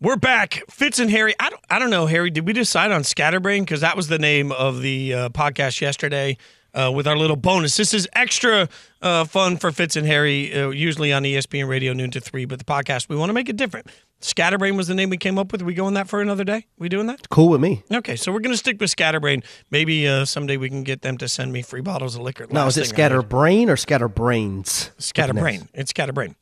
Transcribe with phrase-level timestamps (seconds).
[0.00, 0.62] We're back.
[0.70, 1.34] Fitz and Harry.
[1.40, 2.30] I don't, I don't know, Harry.
[2.30, 3.64] Did we decide on Scatterbrain?
[3.64, 6.36] Because that was the name of the uh, podcast yesterday
[6.72, 7.76] uh, with our little bonus.
[7.76, 8.68] This is extra
[9.02, 12.44] uh, fun for Fitz and Harry, uh, usually on ESPN Radio, noon to 3.
[12.44, 13.88] But the podcast, we want to make it different.
[14.20, 15.62] Scatterbrain was the name we came up with.
[15.62, 16.66] Are we going that for another day?
[16.78, 17.28] We doing that?
[17.28, 17.82] Cool with me.
[17.92, 19.42] Okay, so we're going to stick with Scatterbrain.
[19.72, 22.46] Maybe uh, someday we can get them to send me free bottles of liquor.
[22.48, 23.24] Now, is it thing I heard.
[23.24, 24.92] scatterbrain or scatterbrains?
[24.98, 25.68] Scatterbrain.
[25.74, 26.36] It's Scatterbrain.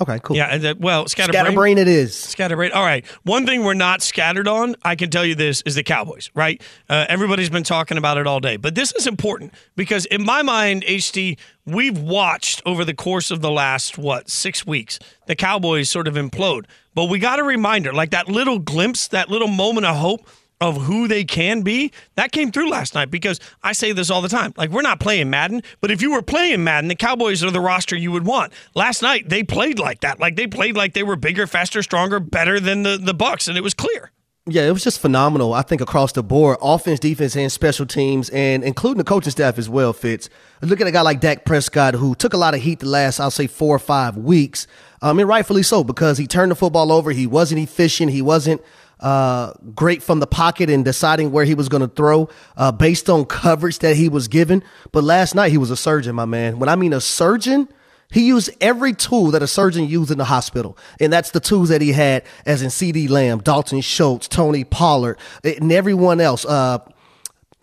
[0.00, 0.36] Okay, cool.
[0.36, 1.44] Yeah, and that- well, Scatterbrain.
[1.44, 2.16] Scatterbrain it is.
[2.16, 2.72] Scatterbrain.
[2.72, 3.04] All right.
[3.24, 6.62] One thing we're not scattered on, I can tell you this, is the Cowboys, right?
[6.88, 8.56] Uh, everybody's been talking about it all day.
[8.56, 11.36] But this is important because, in my mind, HD,
[11.66, 16.14] we've watched over the course of the last, what, six weeks, the Cowboys sort of
[16.14, 16.64] implode.
[16.94, 20.26] But we got a reminder, like that little glimpse, that little moment of hope
[20.60, 24.20] of who they can be, that came through last night because I say this all
[24.20, 24.52] the time.
[24.56, 27.60] Like, we're not playing Madden, but if you were playing Madden, the Cowboys are the
[27.60, 28.52] roster you would want.
[28.74, 30.20] Last night, they played like that.
[30.20, 33.56] Like, they played like they were bigger, faster, stronger, better than the, the Bucks, and
[33.56, 34.10] it was clear.
[34.46, 35.52] Yeah, it was just phenomenal.
[35.52, 39.58] I think across the board, offense, defense, and special teams, and including the coaching staff
[39.58, 39.92] as well.
[39.92, 40.28] Fitz.
[40.62, 43.20] Look at a guy like Dak Prescott, who took a lot of heat the last,
[43.20, 44.66] I'll say, four or five weeks.
[45.02, 47.12] Um, mean, rightfully so because he turned the football over.
[47.12, 48.12] He wasn't efficient.
[48.12, 48.62] He wasn't
[49.00, 53.10] uh, great from the pocket and deciding where he was going to throw uh, based
[53.10, 54.62] on coverage that he was given.
[54.92, 56.58] But last night he was a surgeon, my man.
[56.58, 57.68] When I mean a surgeon.
[58.12, 60.76] He used every tool that a surgeon used in the hospital.
[60.98, 65.16] And that's the tools that he had as in CeeDee Lamb, Dalton Schultz, Tony Pollard,
[65.44, 66.44] and everyone else.
[66.44, 66.78] Uh,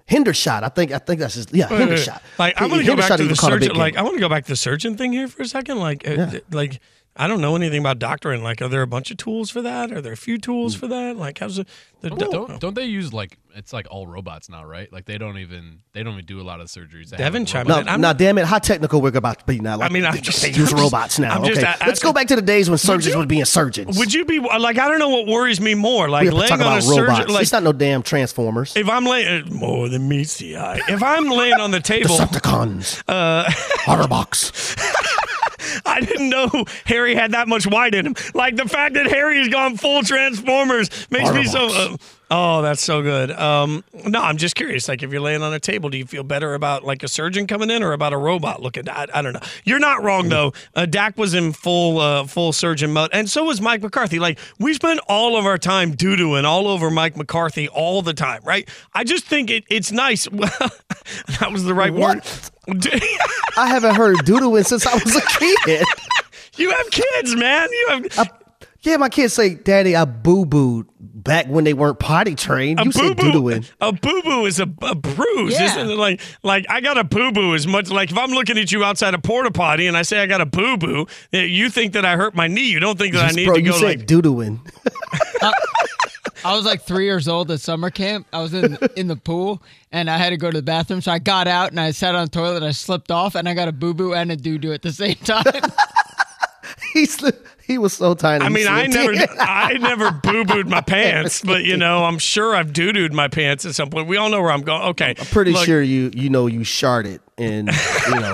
[0.09, 2.21] Hendershot, I think I think that's his yeah, Hendershot.
[2.39, 3.75] Like, I want to go back to the caught a big surgeon.
[3.77, 3.97] Like.
[3.97, 5.79] I want to go back to the surgeon thing here for a second.
[5.79, 6.79] Like, uh, like.
[7.17, 8.43] I don't know anything about doctoring.
[8.43, 9.91] Like, are there a bunch of tools for that?
[9.91, 10.79] Are there a few tools Hmm.
[10.81, 11.17] for that?
[11.17, 11.65] Like, how's the,
[12.01, 14.91] the Don't, don't don't they use like it's like all robots now, right?
[14.93, 17.09] Like they don't even they don't even do a lot of surgeries.
[17.09, 17.81] They have, Devin like, chimed robots.
[17.81, 17.85] in.
[17.87, 19.77] No, I'm now, not- damn it, how technical we're about to be now.
[19.77, 21.35] Like, I mean, I'm they- just- they use I'm just- robots now.
[21.39, 23.97] I'm just okay, let's go back to the days when surgeons you- were being surgeons.
[23.97, 24.77] Would you be like?
[24.77, 26.07] I don't know what worries me more.
[26.07, 27.27] Like we have to laying talk on about a surgeon.
[27.33, 28.75] Like it's not no damn transformers.
[28.75, 30.79] if I'm laying more than meets the eye.
[30.87, 33.01] If I'm laying on the table, Decepticons.
[33.07, 33.45] Uh,
[33.85, 34.77] Otterbox.
[35.85, 38.15] I didn't know Harry had that much white in him.
[38.33, 41.67] Like the fact that Harry has gone full Transformers makes me so.
[41.67, 41.97] Uh,
[42.31, 43.31] oh, that's so good.
[43.31, 44.87] Um, no, I'm just curious.
[44.87, 47.47] Like if you're laying on a table, do you feel better about like a surgeon
[47.47, 48.89] coming in or about a robot looking?
[48.89, 49.41] I, I don't know.
[49.63, 50.53] You're not wrong though.
[50.75, 54.19] Uh, Dak was in full uh, full surgeon mode, and so was Mike McCarthy.
[54.19, 58.13] Like we spend all of our time doo dooing all over Mike McCarthy all the
[58.13, 58.67] time, right?
[58.93, 60.25] I just think it, it's nice.
[60.29, 62.21] that was the right word.
[63.57, 65.85] I haven't heard doodling since I was a kid.
[66.57, 67.69] You have kids, man.
[67.71, 68.43] You have
[68.87, 72.79] yeah, my kids say, Daddy, I boo booed back when they weren't potty trained.
[72.83, 73.65] You said boo-boo- doodling.
[73.81, 75.65] A boo boo is a, a bruise, Yeah.
[75.65, 75.95] isn't it?
[75.97, 78.83] Like, like I got a boo boo as much like if I'm looking at you
[78.83, 81.93] outside a porta potty and I say I got a boo boo, eh, you think
[81.93, 82.69] that I hurt my knee.
[82.71, 84.05] You don't think that I need Bro, to you go said like.
[84.07, 84.61] doodling.
[86.45, 88.27] I was like three years old at summer camp.
[88.31, 89.61] I was in in the pool
[89.91, 91.01] and I had to go to the bathroom.
[91.01, 92.63] So I got out and I sat on the toilet.
[92.63, 94.91] I slipped off and I got a boo boo and a doo doo at the
[94.93, 95.43] same time.
[96.93, 97.45] he slipped.
[97.73, 98.45] He was so tiny.
[98.45, 99.13] I mean, I never.
[99.39, 103.27] I never boo booed my pants, but you know, I'm sure I've doo dooed my
[103.27, 104.07] pants at some point.
[104.07, 104.83] We all know where I'm going.
[104.83, 107.69] Okay, I'm pretty look, sure you you know you sharded and
[108.07, 108.33] you know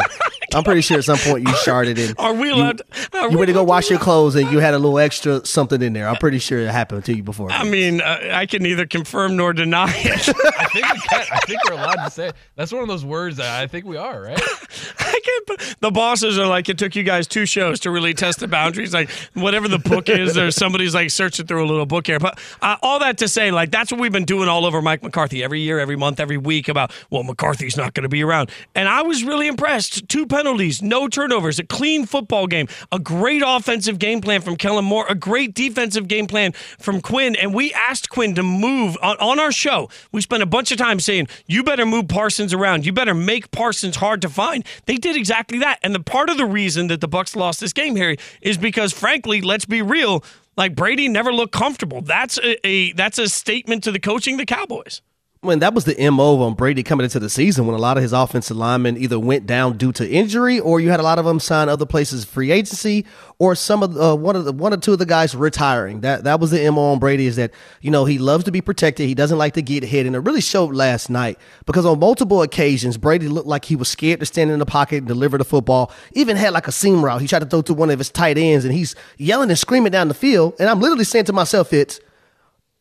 [0.54, 2.78] I'm pretty sure at some point you sharded and Are we allowed?
[2.80, 5.00] to- you we went to go allowed wash your clothes and you had a little
[5.00, 6.08] extra something in there.
[6.08, 7.52] I'm pretty sure it happened to you before.
[7.52, 10.30] I mean, uh, I can neither confirm nor deny it.
[10.60, 13.38] I think we can, I think we're allowed to say that's one of those words
[13.38, 14.40] that I think we are, right?
[15.00, 15.78] I can't.
[15.82, 18.94] The bosses are like, it took you guys two shows to really test the boundaries.
[18.94, 22.20] Like whatever the book is, or somebody's like searching through a little book here.
[22.20, 25.04] But uh, all that to say, like that's what we've been doing all over Mike
[25.04, 28.50] McCarthy every year, every month, every week about well, McCarthy's not going to be around,
[28.76, 30.08] and I was really impressed.
[30.10, 34.84] Two penalties, no turnovers, a clean football game, a great offensive game plan from Kellen
[34.84, 39.16] Moore, a great defensive game plan from Quinn, and we asked Quinn to move on,
[39.22, 39.90] on our show.
[40.12, 43.52] We spent a bunch of time saying you better move Parsons around, you better make
[43.52, 44.66] Parsons hard to find.
[44.86, 47.72] They did exactly that, and the part of the reason that the Bucks lost this
[47.72, 50.26] game, Harry, is because frankly, let's be real.
[50.58, 52.02] Like Brady never looked comfortable.
[52.02, 55.02] That's a, a that's a statement to the coaching the Cowboys.
[55.44, 58.04] When that was the MO on Brady coming into the season when a lot of
[58.04, 61.26] his offensive linemen either went down due to injury or you had a lot of
[61.26, 63.06] them sign other places free agency
[63.40, 66.00] or some of uh, one of the one or two of the guys retiring.
[66.02, 67.52] That that was the MO on Brady is that
[67.82, 69.08] you know he loves to be protected.
[69.08, 72.42] He doesn't like to get hit, and it really showed last night because on multiple
[72.42, 75.46] occasions Brady looked like he was scared to stand in the pocket and deliver the
[75.46, 75.92] football.
[76.14, 78.38] Even had like a seam route he tried to throw to one of his tight
[78.38, 80.54] ends, and he's yelling and screaming down the field.
[80.58, 82.00] And I'm literally saying to myself, "It's."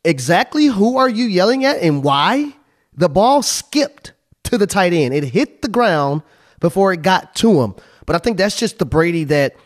[0.05, 2.55] Exactly who are you yelling at and why?
[2.95, 4.13] The ball skipped
[4.45, 5.15] to the tight end.
[5.15, 6.23] It hit the ground
[6.61, 7.75] before it got to him.
[8.07, 9.57] But I think that's just the Brady that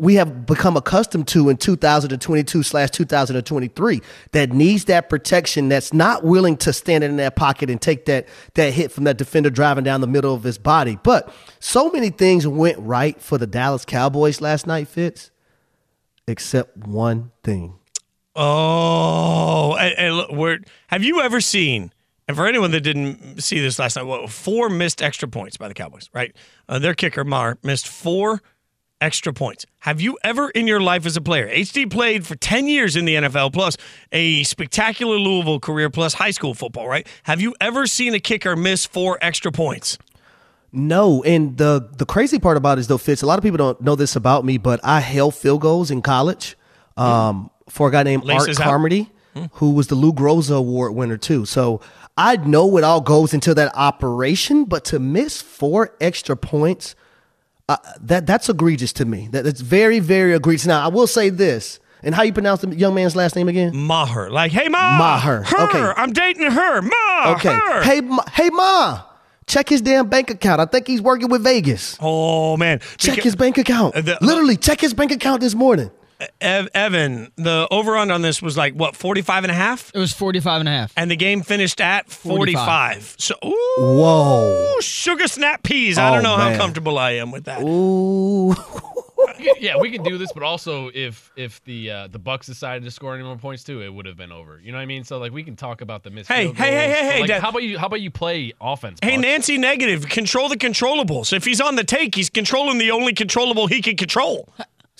[0.00, 4.00] we have become accustomed to in 2022 slash 2023
[4.32, 8.26] that needs that protection that's not willing to stand in that pocket and take that
[8.54, 12.08] that hit from that defender driving down the middle of his body but so many
[12.08, 15.30] things went right for the dallas cowboys last night fitz
[16.26, 17.74] except one thing
[18.36, 21.92] Oh, and, and look, we're, have you ever seen?
[22.28, 25.66] And for anyone that didn't see this last night, well, four missed extra points by
[25.66, 26.08] the Cowboys.
[26.12, 26.34] Right,
[26.68, 28.40] uh, their kicker Maher missed four
[29.00, 29.66] extra points.
[29.80, 31.48] Have you ever in your life as a player?
[31.48, 33.76] HD played for 10 years in the NFL plus
[34.12, 37.06] a spectacular Louisville career plus high school football, right?
[37.24, 39.98] Have you ever seen a kicker miss four extra points?
[40.72, 43.22] No, and the the crazy part about it is though, Fitz.
[43.22, 46.00] A lot of people don't know this about me, but I held field goals in
[46.00, 46.56] college
[46.96, 48.66] um, for a guy named Laces Art.
[48.68, 49.10] Carmody,
[49.52, 51.44] who was the Lou Groza Award winner too.
[51.46, 51.80] So
[52.16, 56.94] I know it all goes into that operation, but to miss four extra points,
[57.68, 59.28] uh, that that's egregious to me.
[59.30, 60.66] That, that's very very egregious.
[60.66, 63.76] Now I will say this, and how you pronounce the young man's last name again?
[63.76, 65.92] Maher, like, hey Ma, Maher, her, okay.
[65.96, 67.82] I'm dating her, Ma, Okay, her.
[67.82, 69.02] hey Ma, hey Ma,
[69.46, 70.60] check his damn bank account.
[70.60, 71.96] I think he's working with Vegas.
[72.00, 73.94] oh man, Check Beca- his bank account.
[73.94, 75.92] The- Literally, check his bank account this morning.
[76.40, 79.98] Ev- Evan, the over on on this was like what 45 and a half, It
[79.98, 80.92] was 45 and a half.
[80.96, 82.54] and the game finished at 45.
[82.64, 83.14] 45.
[83.18, 84.76] So, ooh, Whoa.
[84.80, 85.98] sugar snap peas.
[85.98, 87.62] I Oh, don't know how comfortable I am with that.
[87.62, 88.54] Ooh.
[89.60, 92.90] yeah, we can do this, but also if if the uh, the Bucks decided to
[92.90, 94.60] score any more points too, it would have been over.
[94.62, 95.04] You know what I mean?
[95.04, 97.28] So like we can talk about the missed Hey, field hey, hey, hey, hey, like,
[97.28, 97.42] Dad.
[97.42, 97.78] how about you?
[97.78, 98.98] How about you play offense?
[99.02, 99.22] Hey, Bucks?
[99.22, 101.32] Nancy Negative, control the controllables.
[101.32, 104.48] If he's on the take, he's controlling the only controllable he can control.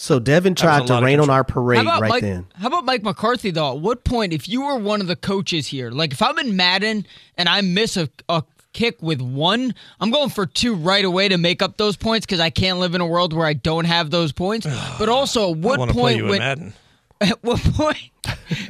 [0.01, 2.23] So Devin tried to of rain on our parade right Mike?
[2.23, 2.47] then.
[2.55, 3.73] How about Mike McCarthy though?
[3.77, 6.57] At what point, if you were one of the coaches here, like if I'm in
[6.57, 7.07] Madden
[7.37, 8.43] and I miss a, a
[8.73, 12.41] kick with one, I'm going for two right away to make up those points because
[12.41, 14.67] I can't live in a world where I don't have those points.
[14.99, 16.73] But also, at what want play point you in when Madden.
[17.21, 18.11] At what point,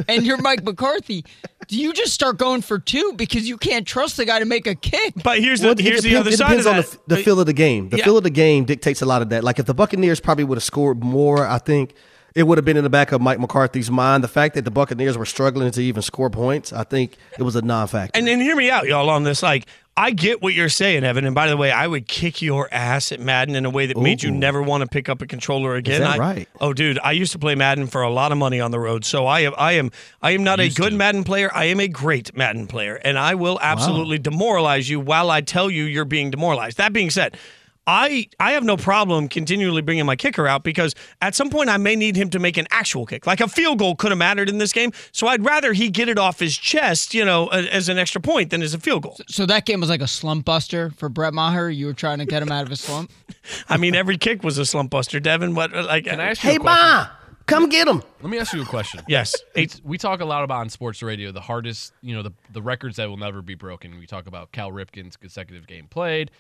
[0.08, 1.24] and you're Mike McCarthy,
[1.68, 4.66] do you just start going for two because you can't trust the guy to make
[4.66, 5.14] a kick?
[5.22, 7.08] But here's the Well, it here's the depends- other it side of depends on that.
[7.08, 7.88] the, the feel of the game.
[7.90, 8.04] The Yeah.
[8.04, 9.44] feel of the game dictates a lot of that.
[9.44, 11.94] Like if the Buccaneers probably would have scored more, I think
[12.34, 14.22] it would have been in the back of Mike McCarthy's mind.
[14.24, 17.56] The fact that the Buccaneers were struggling to even score points, I think it was
[17.56, 18.18] a non-factor.
[18.18, 19.42] And and hear me out, y'all, on this.
[19.42, 19.66] Like,
[20.00, 21.26] I get what you're saying, Evan.
[21.26, 23.98] And by the way, I would kick your ass at Madden in a way that
[23.98, 26.02] made you never want to pick up a controller again.
[26.02, 26.48] I- right?
[26.58, 29.04] Oh, dude, I used to play Madden for a lot of money on the road.
[29.04, 29.90] So I am, I am,
[30.22, 31.50] I am not a good Madden player.
[31.54, 35.70] I am a great Madden player, and I will absolutely demoralize you while I tell
[35.70, 36.78] you you're being demoralized.
[36.78, 37.36] That being said.
[37.86, 41.76] I, I have no problem continually bringing my kicker out because at some point I
[41.76, 43.26] may need him to make an actual kick.
[43.26, 44.92] Like a field goal could have mattered in this game.
[45.12, 48.50] So I'd rather he get it off his chest, you know, as an extra point
[48.50, 49.16] than as a field goal.
[49.28, 51.70] So that game was like a slump buster for Brett Maher.
[51.70, 53.10] You were trying to get him out of his slump.
[53.68, 55.54] I mean, every kick was a slump buster, Devin.
[55.54, 56.86] What, uh, like, Can I uh, ask you hey, a question?
[56.86, 57.06] Ma,
[57.46, 58.02] come get him.
[58.20, 59.00] Let me ask you a question.
[59.08, 59.34] yes.
[59.56, 62.62] It's, we talk a lot about on sports radio the hardest, you know, the the
[62.62, 63.98] records that will never be broken.
[63.98, 66.30] We talk about Cal Ripken's consecutive game played.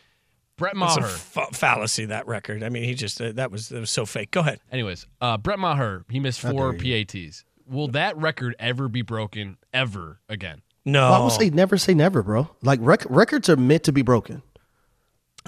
[0.60, 1.08] Brett It's a Maher.
[1.08, 2.62] fa- fallacy, that record.
[2.62, 4.30] I mean, he just, uh, that was, that was so fake.
[4.30, 4.60] Go ahead.
[4.70, 7.44] Anyways, uh, Brett Maher, he missed four PATs.
[7.66, 10.62] Will that record ever be broken ever again?
[10.84, 11.10] No.
[11.10, 12.48] Well, I would say never say never, bro.
[12.62, 14.42] Like rec- records are meant to be broken.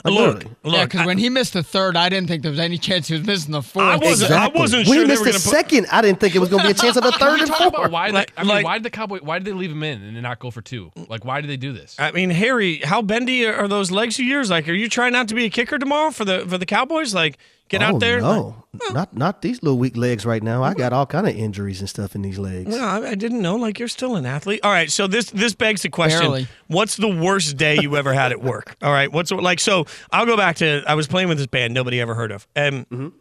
[0.05, 0.57] Like, look, literally.
[0.65, 0.75] look.
[0.75, 3.09] yeah, because I, when he missed the third, I didn't think there was any chance
[3.09, 3.85] he was missing the fourth.
[3.85, 4.61] I wasn't- Exactly.
[4.61, 6.39] wasn't when sure he they missed were the gonna put- second, I didn't think it
[6.39, 7.75] was going to be a chance of a third and talk fourth.
[7.75, 8.09] about why?
[8.09, 9.19] The, Like- I mean, like- why did the Cowboy?
[9.23, 10.91] Why did they leave him in and not go for two?
[11.09, 11.95] Like, why did they do this?
[11.99, 14.49] I mean, Harry, how bendy are those legs of yours?
[14.51, 17.15] Like, are you trying not to be a kicker tomorrow for the for the Cowboys?
[17.15, 17.37] Like,
[17.73, 18.21] get oh, out there.
[18.21, 20.63] No, not not these little weak legs right now.
[20.63, 22.71] I got all kind of injuries and stuff in these legs.
[22.71, 23.57] Well, I, I didn't know.
[23.57, 24.61] Like, you're still an athlete.
[24.63, 24.91] All right.
[24.91, 26.47] So this this begs the question: Barely.
[26.69, 28.77] What's the worst day you ever had at work?
[28.83, 29.11] All right.
[29.11, 29.59] What's like?
[29.59, 32.47] So I'll go back to I was playing with this band nobody ever heard of,
[32.55, 33.13] and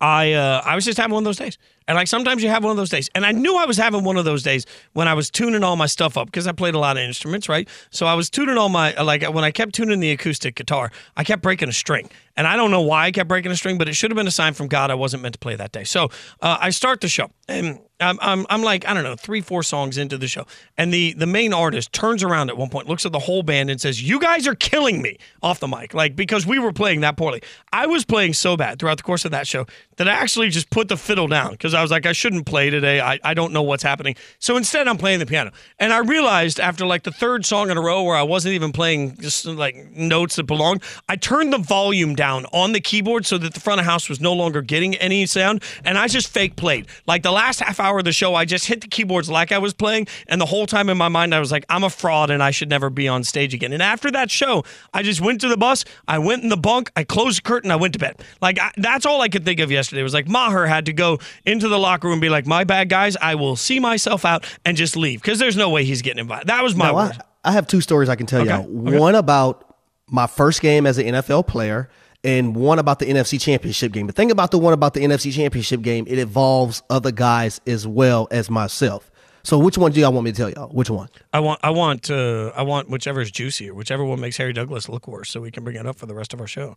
[0.00, 1.58] I uh, I was just having one of those days.
[1.88, 3.08] And like sometimes you have one of those days.
[3.14, 5.74] And I knew I was having one of those days when I was tuning all
[5.74, 7.68] my stuff up because I played a lot of instruments, right?
[7.90, 11.24] So I was tuning all my like when I kept tuning the acoustic guitar, I
[11.24, 12.10] kept breaking a string.
[12.36, 14.28] And I don't know why I kept breaking a string, but it should have been
[14.28, 15.82] a sign from God I wasn't meant to play that day.
[15.82, 16.04] So
[16.40, 19.64] uh, I start the show and I'm, I'm, I'm like, I don't know, three, four
[19.64, 20.46] songs into the show.
[20.76, 23.70] And the, the main artist turns around at one point, looks at the whole band
[23.70, 25.94] and says, You guys are killing me off the mic.
[25.94, 27.42] Like, because we were playing that poorly.
[27.72, 29.66] I was playing so bad throughout the course of that show
[29.98, 32.70] that I actually just put the fiddle down because I was like, I shouldn't play
[32.70, 33.00] today.
[33.00, 34.16] I, I don't know what's happening.
[34.38, 35.50] So instead, I'm playing the piano.
[35.78, 38.72] And I realized after like the third song in a row where I wasn't even
[38.72, 43.38] playing just like notes that belonged, I turned the volume down on the keyboard so
[43.38, 45.62] that the front of house was no longer getting any sound.
[45.84, 46.86] And I just fake played.
[47.06, 49.58] Like the last half hour of the show, I just hit the keyboards like I
[49.58, 50.06] was playing.
[50.28, 52.52] And the whole time in my mind, I was like, I'm a fraud and I
[52.52, 53.72] should never be on stage again.
[53.72, 54.64] And after that show,
[54.94, 57.70] I just went to the bus, I went in the bunk, I closed the curtain,
[57.70, 58.22] I went to bed.
[58.40, 59.87] Like I, that's all I could think of yesterday.
[59.88, 60.00] Yesterday.
[60.00, 62.64] It was like Maher had to go into the locker room and be like, "My
[62.64, 63.16] bad, guys.
[63.20, 66.48] I will see myself out and just leave because there's no way he's getting invited."
[66.48, 67.12] That was my word.
[67.44, 68.88] I, I have two stories I can tell Okay, you.
[68.88, 68.98] okay.
[68.98, 69.76] One about
[70.10, 71.88] my first game as an NFL player,
[72.24, 74.06] and one about the NFC Championship game.
[74.06, 77.86] The thing about the one about the NFC Championship game, it involves other guys as
[77.86, 79.10] well as myself.
[79.44, 80.68] So, which one do y'all want me to tell y'all?
[80.68, 81.08] Which one?
[81.32, 84.88] I want, I want, uh, I want whichever is juicier, whichever one makes Harry Douglas
[84.90, 86.76] look worse, so we can bring it up for the rest of our show.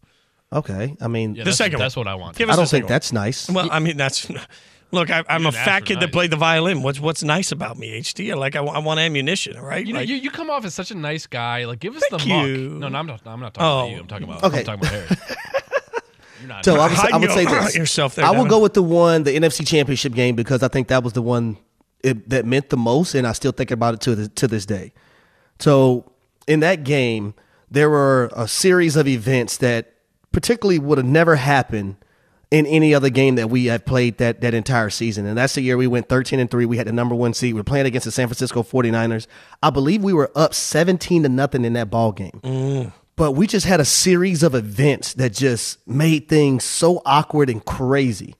[0.53, 2.36] Okay, I mean, Yeah, The that's, second That's what I want.
[2.38, 2.89] Give I us don't think second one.
[2.89, 3.50] that's nice.
[3.50, 4.29] Well, I mean, that's
[4.91, 5.10] look.
[5.10, 6.12] I, I'm a didn't ask fat for kid that nice.
[6.12, 6.81] played the violin.
[6.84, 8.36] What's what's nice about me, HD?
[8.36, 9.86] Like I, wa- I want ammunition, right?
[9.86, 11.63] You know, Like- you, you come off as such a nice guy.
[11.65, 12.48] Like, give us Thank the muck.
[12.48, 12.58] you.
[12.79, 13.22] No, no, I'm not.
[13.25, 13.79] I'm not talking Oh.
[13.79, 14.00] about you.
[14.00, 14.43] I'm talking about.
[14.43, 14.60] Okay.
[14.60, 15.08] I'm talking about Harry.
[16.41, 16.65] You're not.
[16.65, 17.75] So I would, Hide I would your- say this.
[17.77, 18.50] yourself there, I will Devin.
[18.50, 21.58] go with the one, the NFC Championship game, because I think that was the one
[22.03, 24.65] it, that meant the most, and I still think about it to the, to this
[24.65, 24.91] day.
[25.60, 26.12] So
[26.48, 27.36] in that game,
[27.70, 29.90] there were a series of events that
[30.32, 31.98] particularly would have never happened
[32.52, 35.26] in any other game that we have played that that entire season.
[35.26, 36.66] And that's the year we went 13 and 3.
[36.66, 37.54] We had the number 1 seed.
[37.54, 39.26] We are playing against the San Francisco 49ers.
[39.64, 42.40] I believe we were up 17 to nothing in that ball game.
[42.44, 42.94] Mm.
[43.16, 47.64] But we just had a series of events that just made things so awkward and
[47.64, 48.36] crazy.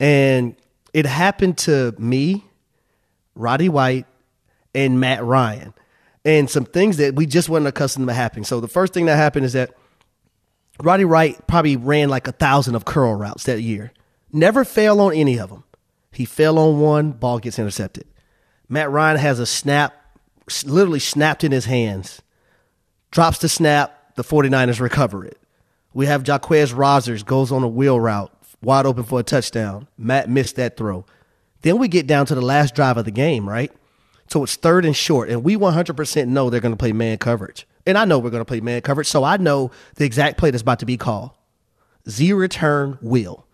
[0.00, 0.56] And
[0.92, 2.44] it happened to me,
[3.34, 4.06] Roddy White,
[4.74, 5.74] and Matt Ryan.
[6.24, 8.44] And some things that we just weren't accustomed to happening.
[8.44, 9.76] So the first thing that happened is that
[10.82, 13.92] Roddy White probably ran like a thousand of curl routes that year.
[14.32, 15.64] Never failed on any of them.
[16.12, 18.06] He fell on one, ball gets intercepted.
[18.68, 19.94] Matt Ryan has a snap,
[20.64, 22.20] literally snapped in his hands,
[23.10, 25.38] drops the snap, the 49ers recover it.
[25.94, 29.88] We have Jacquizz Rodgers goes on a wheel route, wide open for a touchdown.
[29.96, 31.06] Matt missed that throw.
[31.62, 33.72] Then we get down to the last drive of the game, right?
[34.28, 37.66] So it's third and short, and we 100% know they're going to play man coverage.
[37.86, 40.50] And I know we're going to play man coverage, so I know the exact play
[40.50, 41.30] that's about to be called.
[42.08, 43.46] Z return will.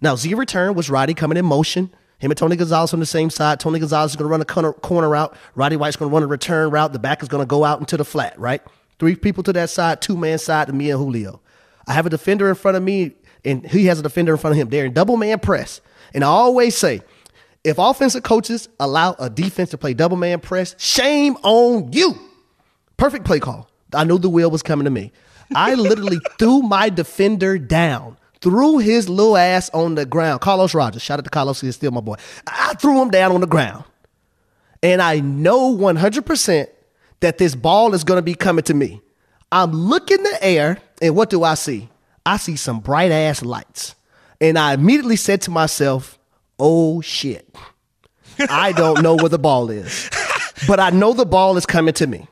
[0.00, 1.90] Now, Z return was Roddy coming in motion.
[2.18, 3.60] Him and Tony Gonzalez on the same side.
[3.60, 5.36] Tony Gonzalez is going to run a corner, corner route.
[5.54, 6.92] Roddy White's going to run a return route.
[6.92, 8.62] The back is going to go out into the flat, right?
[8.98, 11.40] Three people to that side, two man side to me and Julio.
[11.86, 13.12] I have a defender in front of me,
[13.44, 14.70] and he has a defender in front of him.
[14.70, 15.80] They're in double man press.
[16.14, 17.02] And I always say,
[17.64, 22.14] if offensive coaches allow a defense to play double man press, shame on you.
[22.96, 23.68] Perfect play call.
[23.94, 25.12] I knew the wheel was coming to me.
[25.54, 30.40] I literally threw my defender down, threw his little ass on the ground.
[30.40, 32.16] Carlos Rogers, shout out to Carlos, he's still my boy.
[32.46, 33.84] I threw him down on the ground.
[34.82, 36.68] And I know 100%
[37.20, 39.00] that this ball is going to be coming to me.
[39.50, 41.88] I'm looking the air, and what do I see?
[42.26, 43.94] I see some bright ass lights.
[44.40, 46.18] And I immediately said to myself,
[46.58, 47.54] oh shit.
[48.38, 50.10] I don't know where the ball is.
[50.66, 52.26] But I know the ball is coming to me.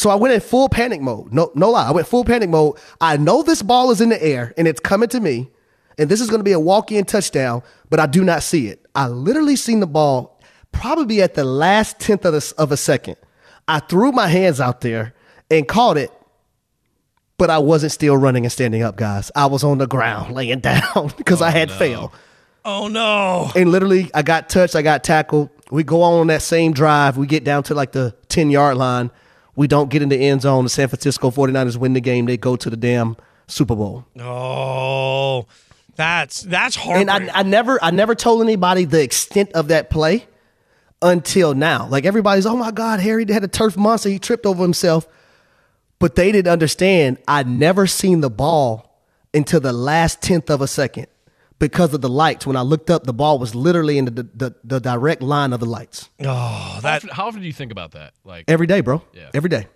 [0.00, 1.30] So I went in full panic mode.
[1.30, 1.86] No, no lie.
[1.86, 2.78] I went full panic mode.
[3.02, 5.50] I know this ball is in the air and it's coming to me,
[5.98, 8.86] and this is going to be a walk-in touchdown, but I do not see it.
[8.94, 10.40] I literally seen the ball
[10.72, 13.16] probably at the last tenth of, the, of a second.
[13.68, 15.12] I threw my hands out there
[15.50, 16.10] and caught it,
[17.36, 19.30] but I wasn't still running and standing up, guys.
[19.36, 22.10] I was on the ground laying down because I oh, had failed.
[22.64, 23.50] oh no!
[23.54, 24.74] And literally, I got touched.
[24.74, 25.50] I got tackled.
[25.70, 27.18] We go on that same drive.
[27.18, 29.10] We get down to like the 10 yard line.
[29.56, 30.64] We don't get in the end zone.
[30.64, 32.26] The San Francisco 49ers win the game.
[32.26, 33.16] They go to the damn
[33.46, 34.06] Super Bowl.
[34.18, 35.46] Oh,
[35.96, 37.00] that's that's hard.
[37.00, 37.10] And.
[37.10, 40.26] I, I never I never told anybody the extent of that play
[41.02, 41.86] until now.
[41.88, 44.08] Like everybody's, oh my God, Harry had a turf monster.
[44.08, 45.06] He tripped over himself.
[45.98, 47.18] But they didn't understand.
[47.28, 48.98] I never seen the ball
[49.34, 51.06] until the last tenth of a second
[51.60, 52.44] because of the lights.
[52.46, 55.60] When I looked up, the ball was literally in the, the, the direct line of
[55.60, 56.08] the lights.
[56.20, 58.14] oh, How that often, how often do you think about that?
[58.24, 59.02] Like, Every day, bro.
[59.12, 59.30] Yeah.
[59.32, 59.68] Every day.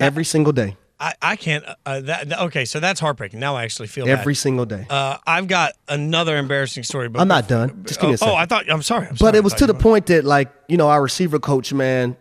[0.00, 0.76] Every single day.
[0.98, 1.64] I, I can't.
[1.84, 3.40] Uh, that, that- okay, so that's heartbreaking.
[3.40, 4.38] Now I actually feel Every bad.
[4.38, 4.86] single day.
[4.88, 7.08] Uh, I've got another embarrassing story.
[7.08, 7.84] But I'm not done.
[7.84, 8.32] Just give me a oh, second.
[8.32, 8.70] oh, I thought.
[8.70, 9.06] I'm sorry.
[9.08, 9.38] I'm But sorry.
[9.38, 12.16] it was to the point that, like, you know, our receiver coach, man,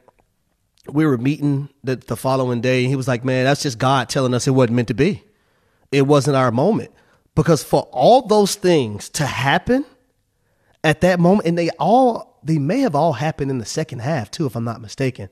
[0.92, 2.82] we were meeting the, the following day.
[2.82, 5.24] And he was like, man, that's just God telling us it wasn't meant to be.
[5.92, 6.92] It wasn't our moment.
[7.36, 9.86] Because for all those things to happen
[10.84, 14.30] at that moment, and they all, they may have all happened in the second half,
[14.30, 15.30] too, if I'm not mistaken.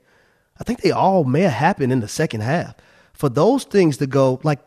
[0.58, 2.74] I think they all may have happened in the second half.
[3.12, 4.58] For those things to go, like,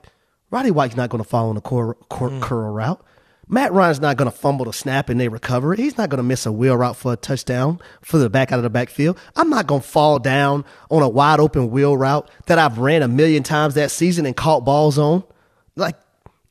[0.51, 2.42] Roddy White's not going to fall on a cor- cor- Mm.
[2.42, 3.04] curl route.
[3.48, 5.80] Matt Ryan's not going to fumble the snap and they recover it.
[5.80, 8.58] He's not going to miss a wheel route for a touchdown for the back out
[8.58, 9.20] of the backfield.
[9.36, 13.04] I'm not going to fall down on a wide open wheel route that I've ran
[13.04, 15.24] a million times that season and caught balls on.
[15.75, 15.96] Like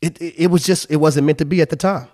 [0.04, 2.08] it, it, it was just it wasn't meant to be at the time.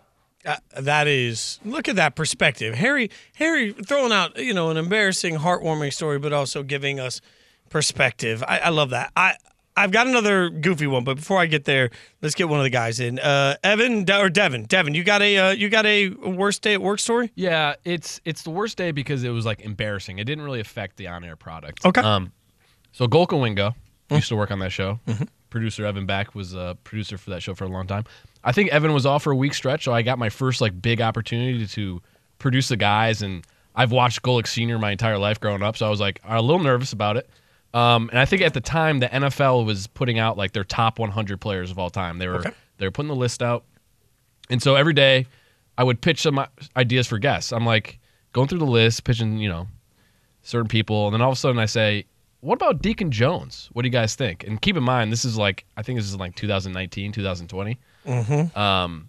[0.46, 5.36] Uh, that is look at that perspective harry harry throwing out you know an embarrassing
[5.36, 7.20] heartwarming story but also giving us
[7.68, 9.36] perspective i, I love that i
[9.76, 12.70] I've got another goofy one, but before I get there, let's get one of the
[12.70, 13.18] guys in.
[13.18, 16.74] Uh, Evan De- or Devin, Devin, you got a uh, you got a worst day
[16.74, 17.30] at work story?
[17.34, 20.18] Yeah, it's it's the worst day because it was like embarrassing.
[20.18, 21.86] It didn't really affect the on-air product.
[21.86, 22.00] Okay.
[22.02, 22.32] Um,
[22.92, 23.74] so Golka Wingo
[24.10, 25.00] used to work on that show.
[25.50, 28.04] Producer Evan Back was a producer for that show for a long time.
[28.42, 30.80] I think Evan was off for a week stretch, so I got my first like
[30.80, 32.00] big opportunity to
[32.38, 35.90] produce the guys, and I've watched Golic Senior my entire life growing up, so I
[35.90, 37.28] was like a little nervous about it.
[37.74, 40.98] Um, and I think at the time the NFL was putting out like their top
[40.98, 42.18] 100 players of all time.
[42.18, 42.50] They were Okay.
[42.78, 43.64] they were putting the list out,
[44.48, 45.26] and so every day
[45.78, 46.44] I would pitch some
[46.76, 47.52] ideas for guests.
[47.52, 47.98] I'm like
[48.32, 49.68] going through the list, pitching, you know,
[50.42, 52.06] certain people, and then all of a sudden I say,
[52.40, 53.68] "What about Deacon Jones?
[53.72, 56.06] What do you guys think?" And keep in mind, this is like I think this
[56.06, 57.78] is like 2019, 2020.
[58.06, 58.58] Mm-hmm.
[58.58, 59.08] Um,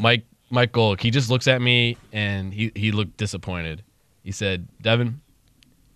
[0.00, 3.82] Mike Mike Golic, he just looks at me and he he looked disappointed.
[4.22, 5.20] He said, "Devin,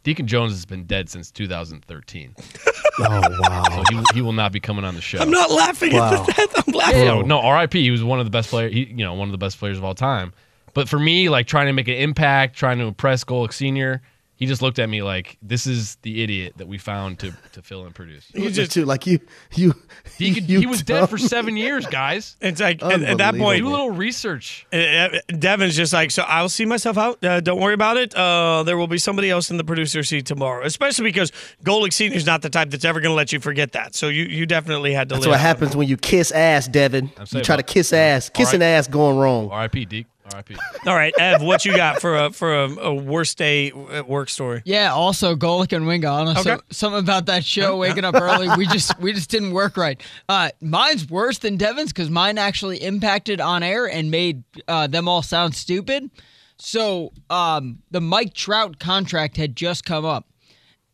[0.03, 2.35] Deacon Jones has been dead since 2013,
[3.01, 3.65] Oh wow.
[3.71, 6.15] so he he will not be coming on the show." I'm not laughing Wow.
[6.23, 6.65] at that.
[6.67, 7.01] I'm laughing.
[7.05, 7.73] Yeah, no, RIP.
[7.75, 8.73] He was one of the best players.
[8.73, 10.33] He, you know, one of the best players of all time.
[10.75, 14.03] But for me, like trying to make an impact, trying to impress Golic Senior,
[14.45, 17.63] he just looked at me like, "This is the idiot that we found to to
[17.63, 19.21] fill and produce." You just too like you
[19.55, 19.73] you.
[20.19, 22.37] He, could, you he was dead for seven years, guys.
[22.43, 24.67] It's like at, at that Do a little research.
[24.71, 27.25] Uh, uh, Devin's just like, so I'll see myself out.
[27.25, 28.15] Uh, don't worry about it.
[28.15, 31.33] Uh, there will be somebody else in the producer seat tomorrow, especially because
[31.65, 33.95] Golic Senior's not the type that's ever going to let you forget that.
[33.95, 35.15] So you, you definitely had to.
[35.15, 37.11] That's what happens when you kiss ass, Devin.
[37.31, 38.29] You try to kiss ass.
[38.29, 38.67] Kissing right.
[38.67, 39.51] ass going wrong.
[39.51, 40.07] RIP, Deke.
[40.35, 40.53] RIP.
[40.87, 44.29] All right, Ev, what you got for a for a, a worst day at work
[44.29, 44.63] story?
[44.65, 46.13] Yeah, also Golic and Wingo.
[46.13, 46.63] I so- Okay.
[46.71, 48.49] something about that show, waking up early.
[48.57, 50.01] We just we just didn't work right.
[50.29, 55.09] Uh, mine's worse than Devin's because mine actually impacted on air and made uh, them
[55.09, 56.11] all sound stupid.
[56.57, 60.27] So um, the Mike Trout contract had just come up,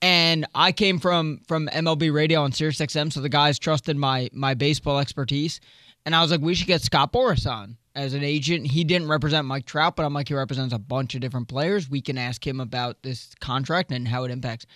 [0.02, 4.54] and I came from from MLB Radio on SiriusXM, so the guys trusted my my
[4.54, 5.60] baseball expertise,
[6.06, 8.66] and I was like, we should get Scott Boras on as an agent.
[8.66, 11.90] He didn't represent Mike Trout, but I'm like, he represents a bunch of different players.
[11.90, 14.66] We can ask him about this contract and how it impacts.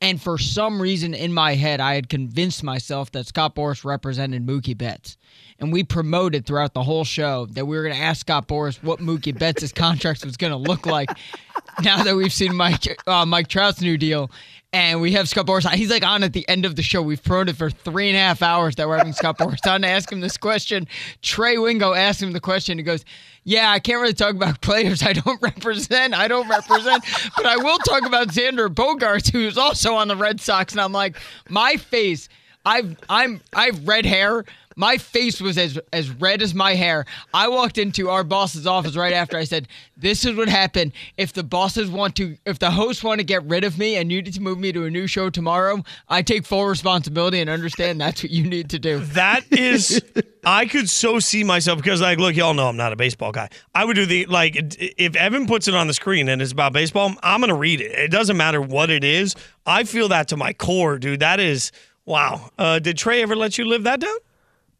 [0.00, 4.46] And for some reason in my head, I had convinced myself that Scott Boras represented
[4.46, 5.16] Mookie Betts.
[5.58, 8.82] And we promoted throughout the whole show that we were going to ask Scott Boras
[8.82, 11.08] what Mookie Betts' contract was going to look like
[11.82, 14.30] now that we've seen Mike uh, Mike Trout's new deal.
[14.76, 15.72] And we have Scott Boras on.
[15.72, 17.00] He's like on at the end of the show.
[17.00, 19.88] We've promoted for three and a half hours that we're having Scott Boras on to
[19.88, 20.86] ask him this question.
[21.22, 22.76] Trey Wingo asked him the question.
[22.76, 23.02] He goes,
[23.42, 26.12] Yeah, I can't really talk about players I don't represent.
[26.12, 27.02] I don't represent,
[27.38, 30.74] but I will talk about Xander Bogaerts, who's also on the Red Sox.
[30.74, 31.16] And I'm like,
[31.48, 32.28] my face,
[32.66, 34.44] I've I'm I've red hair.
[34.78, 37.06] My face was as as red as my hair.
[37.32, 40.92] I walked into our boss's office right after I said, "This is what happened.
[41.16, 44.12] If the bosses want to, if the hosts want to get rid of me and
[44.12, 47.48] you need to move me to a new show tomorrow, I take full responsibility and
[47.48, 50.02] understand that's what you need to do." That is,
[50.44, 53.48] I could so see myself because, like, look, y'all know I'm not a baseball guy.
[53.74, 56.74] I would do the like if Evan puts it on the screen and it's about
[56.74, 57.92] baseball, I'm gonna read it.
[57.92, 59.34] It doesn't matter what it is.
[59.64, 61.20] I feel that to my core, dude.
[61.20, 61.72] That is
[62.04, 62.50] wow.
[62.58, 64.16] Uh, did Trey ever let you live that down?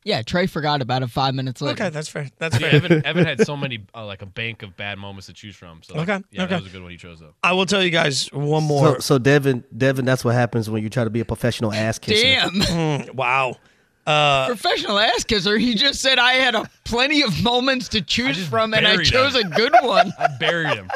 [0.06, 1.82] Yeah, Trey forgot about it five minutes later.
[1.82, 2.30] Okay, that's fair.
[2.38, 2.70] That's fair.
[2.76, 5.82] Evan, Evan had so many uh, like a bank of bad moments to choose from.
[5.82, 6.50] So like, Okay, yeah, okay.
[6.50, 7.34] that was a good one he chose though.
[7.42, 8.94] I will tell you guys one more.
[8.94, 11.98] So, so Devin, Devin, that's what happens when you try to be a professional ass
[11.98, 12.22] kisser.
[12.22, 13.56] Damn, wow.
[14.46, 15.58] professional ass kisser.
[15.58, 19.34] He just said I had a plenty of moments to choose from, and I chose
[19.34, 19.50] him.
[19.50, 20.12] a good one.
[20.20, 20.88] I buried him.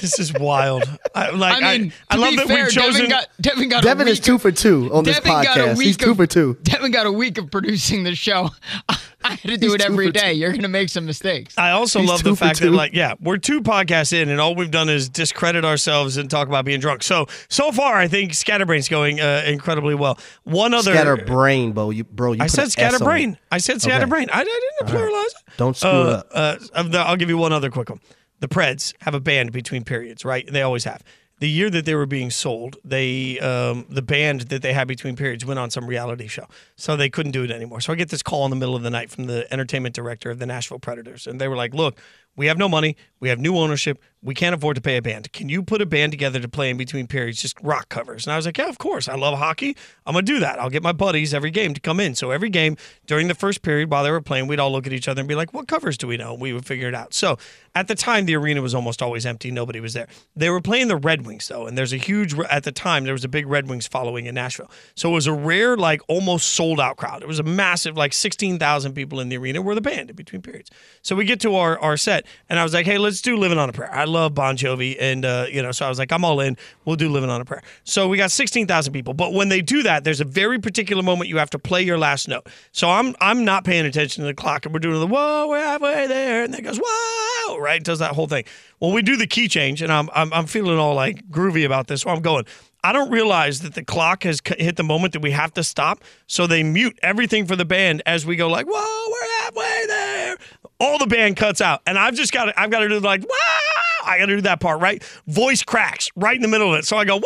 [0.00, 0.84] This is wild.
[1.14, 2.92] I, like, I mean, I, I to love be that fair, we've chosen.
[3.02, 5.56] Devin got Devin got Devin a is two of- for two on this Devin got
[5.56, 5.76] a podcast.
[5.78, 6.56] week He's two of- for two.
[6.62, 8.50] Devin got a week of producing the show.
[9.24, 10.32] I had to do He's it two every for day.
[10.34, 10.38] two.
[10.38, 11.56] You're gonna make some mistakes.
[11.58, 14.54] I also He's love the fact that, like, yeah, we're two podcasts in, and all
[14.54, 17.02] we've done is discredit ourselves and talk about being drunk.
[17.02, 20.18] So, so far, I think Scatterbrain's going uh, incredibly well.
[20.44, 20.92] One other.
[20.94, 21.90] Scatterbrain, bro.
[21.90, 22.32] You, bro.
[22.34, 23.38] You I said an S on scatterbrain.
[23.50, 24.28] I said scatterbrain.
[24.32, 25.56] I, I didn't pluralize it.
[25.56, 26.60] Don't screw Uh, up.
[26.76, 28.00] uh, I'll give you one other quick one.
[28.40, 30.46] The Preds have a band between periods, right?
[30.50, 31.02] They always have.
[31.38, 35.16] The year that they were being sold, they um, the band that they had between
[35.16, 36.46] periods went on some reality show,
[36.76, 37.82] so they couldn't do it anymore.
[37.82, 40.30] So I get this call in the middle of the night from the entertainment director
[40.30, 42.00] of the Nashville Predators, and they were like, "Look,
[42.36, 45.32] we have no money, we have new ownership, we can't afford to pay a band.
[45.32, 48.32] Can you put a band together to play in between periods, just rock covers?" And
[48.32, 49.08] I was like, "Yeah, of course.
[49.08, 49.76] I love hockey.
[50.04, 50.58] I'm gonna do that.
[50.58, 52.14] I'll get my buddies every game to come in.
[52.14, 54.92] So every game during the first period while they were playing, we'd all look at
[54.92, 57.14] each other and be like, "What covers do we know?" We would figure it out.
[57.14, 57.38] So
[57.74, 59.50] at the time, the arena was almost always empty.
[59.50, 60.08] Nobody was there.
[60.34, 63.12] They were playing the Red Wings though, and there's a huge at the time there
[63.12, 64.70] was a big Red Wings following in Nashville.
[64.94, 67.22] So it was a rare, like almost sold out crowd.
[67.22, 70.16] It was a massive, like sixteen thousand people in the arena were the band in
[70.16, 70.70] between periods.
[71.02, 73.58] So we get to our our set, and I was like, hey, let's do Living
[73.58, 73.92] on a Prayer.
[73.92, 76.56] I love Bon Jovi, and uh, you know, so I was like, I'm all in.
[76.84, 77.62] We'll do Living on a Prayer.
[77.84, 81.02] So we got sixteen thousand people, but when they do that, there's a very particular
[81.02, 82.46] moment you have to play your last note.
[82.72, 85.58] So I'm I'm not paying attention to the clock, and we're doing the whoa, we're
[85.58, 88.44] halfway there, and then goes whoa, right, does that whole thing.
[88.80, 91.86] Well, we do the key change, and I'm I'm, I'm feeling all like groovy about
[91.86, 92.02] this.
[92.02, 92.44] So I'm going.
[92.84, 96.04] I don't realize that the clock has hit the moment that we have to stop.
[96.28, 99.25] So they mute everything for the band as we go like, "Whoa, we're halfway there."
[100.78, 103.22] All the band cuts out, and I've just got to, I've got to do like,
[103.22, 105.02] "Wow!" I got to do that part right.
[105.26, 107.22] Voice cracks right in the middle of it, so I go, "Wow,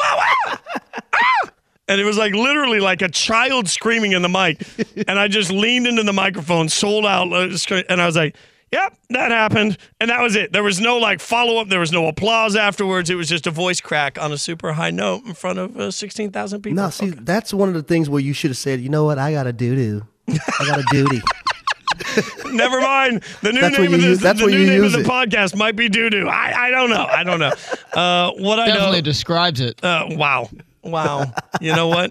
[0.46, 0.58] wow!"
[1.12, 1.50] Ah!
[1.88, 4.62] And it was like literally like a child screaming in the mic,
[5.08, 7.48] and I just leaned into the microphone, sold out, uh,
[7.88, 8.36] and I was like.
[8.72, 9.76] Yep, that happened.
[10.00, 10.52] And that was it.
[10.52, 11.68] There was no like follow up.
[11.68, 13.10] There was no applause afterwards.
[13.10, 15.90] It was just a voice crack on a super high note in front of uh,
[15.90, 16.76] 16,000 people.
[16.76, 19.18] No, see, that's one of the things where you should have said, you know what,
[19.18, 20.06] I got a doo doo.
[20.28, 21.20] I got a duty.
[22.52, 23.22] Never mind.
[23.42, 25.00] The new That's name of you this, use- that's the new you name of the
[25.00, 25.06] it.
[25.06, 26.28] podcast might be doo doo.
[26.28, 27.04] I, I don't know.
[27.04, 27.52] I don't know.
[27.92, 29.02] Uh, what I Definitely know.
[29.02, 29.82] describes it.
[29.84, 30.48] Uh, wow.
[30.82, 31.32] Wow.
[31.60, 32.10] You know what?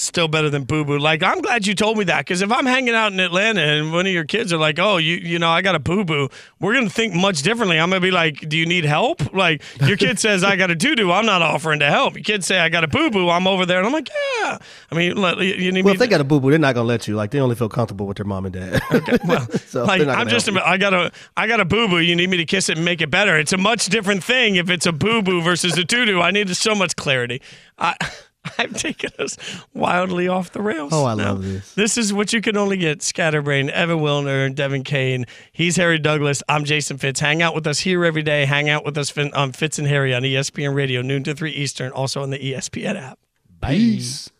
[0.00, 0.98] Still better than boo boo.
[0.98, 3.92] Like, I'm glad you told me that because if I'm hanging out in Atlanta and
[3.92, 6.30] one of your kids are like, oh, you you know, I got a boo boo,
[6.58, 7.78] we're going to think much differently.
[7.78, 9.34] I'm going to be like, do you need help?
[9.34, 11.12] Like, your kid says, I got a doo doo.
[11.12, 12.14] I'm not offering to help.
[12.14, 13.28] Your kids say, I got a boo boo.
[13.28, 13.76] I'm over there.
[13.76, 14.56] And I'm like, yeah.
[14.90, 16.74] I mean, you need Well, me if they to- got a boo boo, they're not
[16.74, 17.14] gonna let you.
[17.14, 18.80] Like they only feel comfortable with their mom and dad.
[19.28, 20.48] well, so like I'm just.
[20.50, 21.98] I got a, I got a boo boo.
[21.98, 23.38] You need me to kiss it and make it better.
[23.38, 26.22] It's a much different thing if it's a boo boo versus a doo doo.
[26.22, 27.42] I need so much clarity.
[27.78, 27.94] I,
[28.58, 29.36] I've taken us
[29.74, 30.92] wildly off the rails.
[30.94, 31.32] Oh, I now.
[31.32, 31.74] love this.
[31.74, 33.02] This is what you can only get.
[33.02, 35.26] Scatterbrain, Evan Wilner, Devin Kane.
[35.52, 36.42] He's Harry Douglas.
[36.48, 37.20] I'm Jason Fitz.
[37.20, 38.46] Hang out with us here every day.
[38.46, 41.52] Hang out with us fin- on Fitz and Harry on ESPN Radio, noon to three
[41.52, 41.92] Eastern.
[41.92, 43.18] Also on the ESPN app.
[43.62, 44.30] Peace.